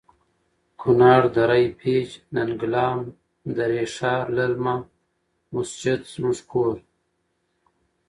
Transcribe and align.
کنړ.دره 0.81 1.57
پیج.ننګلام.دری 1.79 3.83
ښار.للمه.مسجد 3.95 5.99
زموړږ 6.13 6.39
کور 6.51 6.75